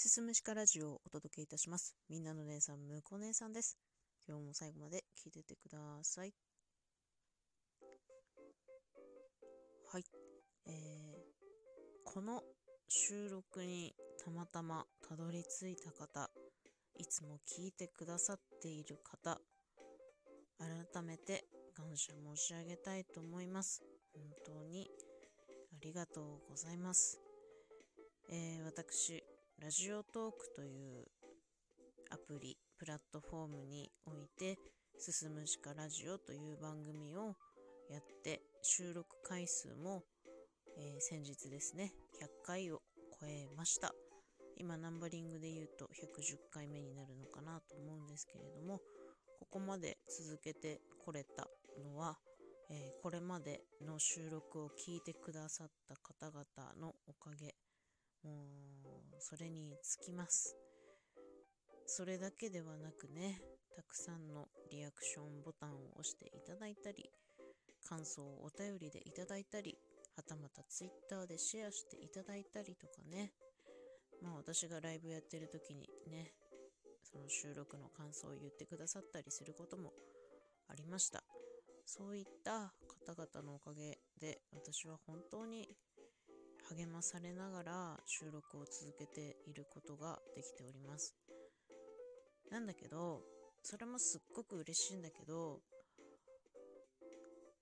[0.00, 1.96] すすむしかラジオをお届けいたします。
[2.08, 3.76] みんなの姉さん、むこ姉さんです。
[4.28, 6.32] 今日も最後まで聞いててください。
[9.92, 10.04] はい。
[10.68, 10.74] えー、
[12.04, 12.44] この
[12.86, 13.92] 収録に
[14.24, 16.30] たまたまたどり着いた方、
[16.96, 19.40] いつも聞いてくださっている方、
[20.60, 21.42] 改めて
[21.74, 23.82] 感謝申し上げたいと思います。
[24.14, 24.88] 本当に
[25.72, 27.18] ありがとうございます。
[28.30, 29.24] えー、私、
[29.60, 31.04] ラジオトークという
[32.10, 34.56] アプリ、プラットフォームにおいて、
[35.00, 37.34] 進むしかラジオという番組を
[37.90, 40.04] やって収録回数も、
[40.78, 42.82] えー、先日ですね100回を
[43.20, 43.92] 超えました。
[44.56, 48.78] 今ナンバリングで言うと110回目になるのかなと思うんですけれども
[49.40, 51.48] ここまで続けてこれた
[51.82, 52.16] のは、
[52.70, 57.54] えー、これまでの収録を聞いてくださった方々のおかげ
[58.24, 60.56] もうそれにつきます。
[61.86, 63.40] それだけではなくね
[63.74, 67.10] たくさんのリアクションボタンを押していただいたり
[67.88, 69.78] 感想をお便りでいただいたり
[70.16, 73.32] はたまた Twitter でシェアしていただいたりとかね。
[74.20, 76.32] まあ私がライブやってる時にね
[77.04, 79.92] その収録の感想を言ってくださったりすることも
[80.68, 81.22] ありました。
[81.86, 82.74] そういった
[83.06, 85.68] 方々のおかげで私は本当に
[86.74, 91.14] 励まされながら収録を続けていることができております。
[92.50, 93.22] なんだけど、
[93.62, 95.60] それもすっごく嬉しいんだけど、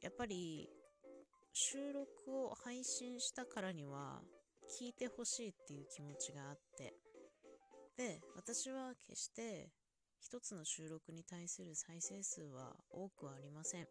[0.00, 0.68] やっぱり
[1.52, 4.20] 収録を配信したからには
[4.80, 6.94] 聞いてほしいっていう気持ちがあって、
[7.96, 9.70] で、私は決して
[10.20, 13.86] 一つの収録に対する再生数は多くはありません。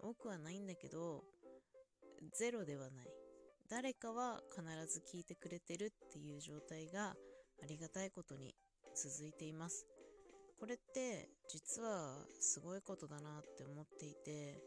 [0.00, 1.22] 多くはないんだけど、
[2.38, 3.21] ゼロではない。
[3.72, 7.16] 誰かは必ず聞いてくれてるっていう状態が
[7.62, 8.54] ありがたいことに
[8.94, 9.86] 続いています。
[10.60, 14.60] これって実はすごいことだなって思っていて、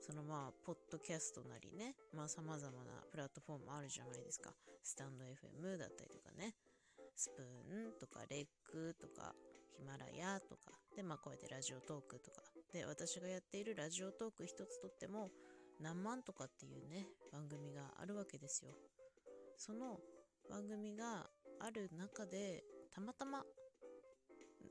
[0.00, 4.54] そのまあ、ポッドキャストなりね、まあ様々なプラットフォームあるじゃないですか。
[4.82, 6.54] スタンド FM だったりとかね、
[7.14, 9.34] スプーンとかレックとか
[9.76, 12.40] ヒマラヤとか、でまあこうやってラジオトークとか、
[12.72, 15.28] で私がやっているラジオトーク一つとっても、
[15.80, 18.72] 何万とかっていうね、番組があるわけですよ。
[19.56, 19.98] その
[20.48, 21.28] 番組が
[21.60, 23.44] ある中で、たまたま、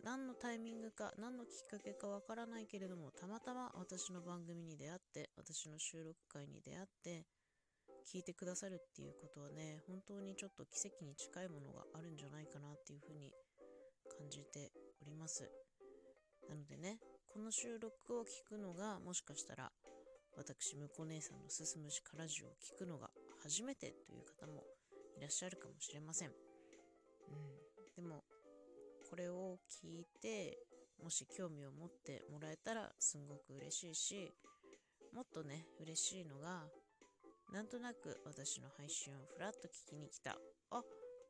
[0.03, 7.25] 何のタイミングか、何のきっかけかわからないけれども、たまたま私の番組に出会って、私の収録会に出会って、
[8.11, 13.31] 聞いてくださるっていうことはね、本当にちょっと奇跡に近いものがあるんじゃないかなっていうふうに
[14.17, 14.71] 感じて
[15.01, 15.51] おります。
[16.49, 16.97] なのでね、
[17.31, 19.71] この収録を聞くのがもしかしたら
[20.39, 23.09] 私、向こう姉さんのすすむしかラジオを聞くのが
[23.43, 24.63] 初めてという方も
[25.17, 26.29] いらっしゃるかもしれません。
[26.29, 28.23] うん、でも、
[29.09, 30.57] これを聞いて、
[31.03, 34.33] もし興味を持ってもらえたらすんごく嬉しいし、
[35.13, 36.63] もっとね、嬉しいのが、
[37.51, 40.37] なんとなく私の配信をふらっと聞きに来た。
[40.71, 40.81] あ、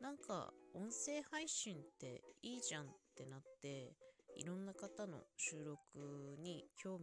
[0.02, 2.88] なんか音声配信っていいじゃんっ
[3.18, 3.96] てなって、
[4.38, 6.99] いろんな方の収録に興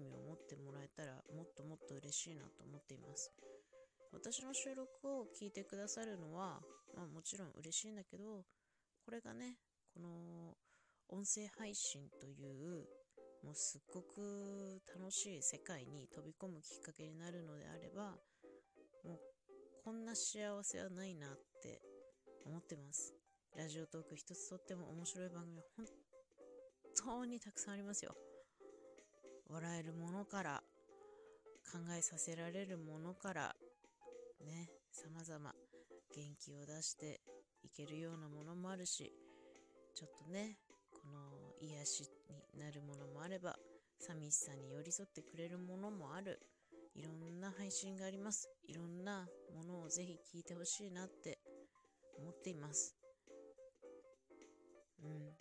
[2.16, 3.30] 嬉しいなと思っています。
[4.12, 6.60] 私の収録を聞いてくださるのは、
[6.96, 8.44] まあ、もちろん嬉しいんだけど、
[9.04, 9.58] これがね、
[9.92, 10.56] この
[11.10, 12.86] 音声配信という
[13.44, 18.16] もうすっごく楽しい世界に飛び込むきっかけになるのであれば、
[19.04, 19.18] もう
[19.84, 21.30] こんな幸せはないなっ
[21.62, 21.82] て
[22.46, 23.12] 思ってます。
[23.56, 25.86] ラジオトーク一つとっても面白い番組は本
[26.96, 28.16] 当にたくさんありますよ。
[29.48, 30.62] 笑えるものから、
[31.72, 33.56] 考えさせられるものから、
[34.46, 35.52] ね、様々
[36.14, 37.20] 元気を出して
[37.62, 39.12] いけるようなものもあるし、
[39.94, 40.58] ちょっとね、
[40.92, 42.10] この癒し
[42.54, 43.56] になるものもあれば、
[43.98, 46.38] 寂しさに寄り添ってくれるものもある。
[46.94, 48.48] いろんな配信があります。
[48.68, 51.38] いろんなものをぜひ聞いてほしいなって
[52.18, 52.94] 思っています。
[55.02, 55.32] うん。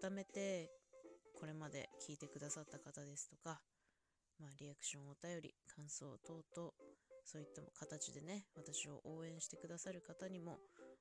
[0.00, 0.70] 改めて
[1.38, 3.60] これまで聞いてくださった方ですとか、
[4.40, 6.72] まあ、リアクションお便り感想等々
[7.24, 10.58] そういった形でね私を応援してくださる方にも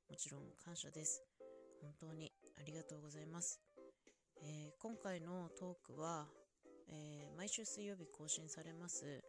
[0.10, 1.24] もちろん感謝です
[1.82, 3.60] 本当にありがとうございます、
[4.42, 6.28] えー、今回のトークは、
[6.90, 9.22] えー、毎週水曜日更新されます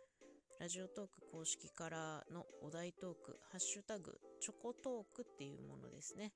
[0.61, 6.33] ラジオトーク公式からのお題トーク、ハッシュタグ、チョコトークっていうものですね。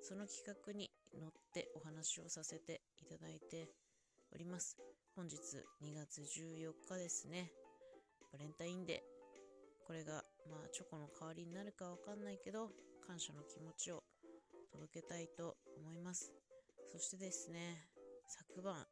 [0.00, 3.68] その企画に乗ってお話をさせていただいて
[4.32, 4.76] おります。
[5.18, 5.34] 本日
[5.82, 7.50] 2月14日ですね。
[8.32, 9.84] バレンタインデー。
[9.84, 12.70] これが、まあ、チョコの代わりになるかわかんないけど、
[13.04, 14.04] 感謝の気持ちを
[14.70, 16.30] 届けたいと思います。
[16.92, 17.88] そしてですね、
[18.28, 18.86] 昨晩、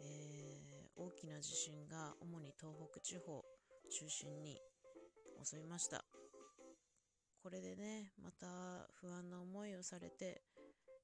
[0.00, 3.44] えー、大きな地震が主に東北地方
[3.92, 4.58] 中心に
[5.44, 6.02] 襲いました。
[7.42, 10.40] これでね、また不安な思いをされて、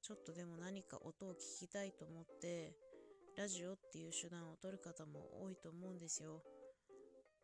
[0.00, 2.73] ちょっとでも何か音を聞きたいと思って、
[3.37, 6.43] ラジオっていう手段を取る方も多いと思うんですよ。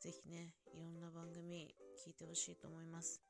[0.01, 1.75] ぜひね、いろんな番組
[2.07, 3.23] 聞いてほしいと思います。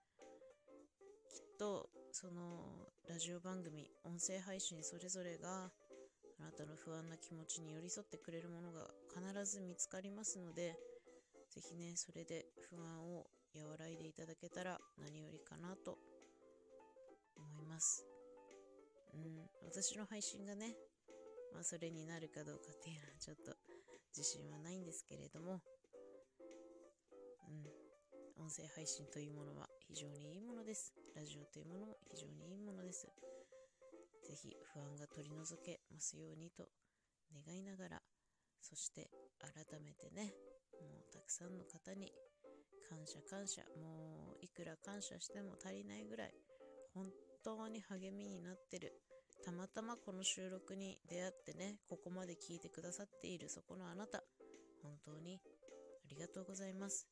[1.31, 5.70] きっと、そのラジオ番組、音声配信それぞれが
[6.40, 10.75] あなたの不安な気持ちに寄り添ってくれるものが必ず見つかりますので、
[11.55, 15.96] ぜひね、それで不安を和らいでいただけたら何よりかなと
[17.37, 18.05] 思います。
[19.14, 20.75] うん、私の配信がね、
[21.53, 23.55] まあそれになるかどうかっていうのはちょっと
[24.17, 25.61] 自信はないんですけれども、
[27.49, 30.93] うん、音声配信というものは非常にいいものです。
[31.15, 33.06] ラジオというものも非常にいいものです。
[34.27, 36.69] ぜひ不安が取り除けますようにと
[37.47, 38.03] 願いながら、
[38.61, 39.11] そして
[39.41, 40.35] 改めてね、
[40.81, 42.12] もうたくさんの方に
[42.89, 43.62] 感謝感謝。
[43.81, 46.33] もういくら感謝しても足りないぐらい
[46.94, 47.11] 本
[47.44, 48.98] 当に励みになってる。
[49.49, 54.23] たまたまこの収録に出会ってねここまで聞いてくださっているそこのあなた
[54.83, 55.41] 本当に
[56.05, 57.06] ありがとうございます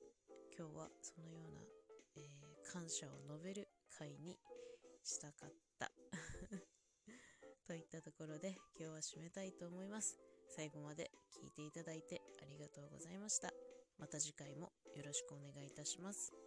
[0.58, 1.60] 今日はそのような、
[2.16, 3.68] えー、感謝を述べる
[3.98, 4.36] 回に
[5.02, 5.90] したかった
[7.66, 10.18] といったところで今日は締めたいと思います
[10.54, 11.10] 最後まで
[11.42, 13.50] 聞いていただいてありがとうございました。
[13.98, 16.45] また次回もよろしくお願いいたします。